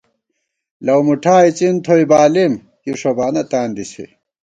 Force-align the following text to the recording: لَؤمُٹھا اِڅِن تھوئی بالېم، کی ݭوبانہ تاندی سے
لَؤمُٹھا 0.85 1.35
اِڅِن 1.47 1.75
تھوئی 1.85 2.05
بالېم، 2.11 2.53
کی 2.81 2.91
ݭوبانہ 2.99 3.43
تاندی 3.51 3.85
سے 3.91 4.05